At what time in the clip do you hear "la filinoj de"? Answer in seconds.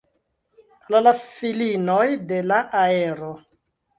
1.07-2.39